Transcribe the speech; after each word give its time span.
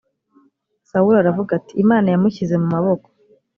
sawuli 0.89 1.17
aravuga 1.19 1.51
ati: 1.59 1.73
imana 1.83 2.07
yamushyize 2.13 2.55
mu 2.61 2.67
maboko 2.75 3.07